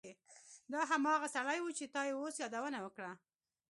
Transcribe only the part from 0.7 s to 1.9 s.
دا هماغه سړی و چې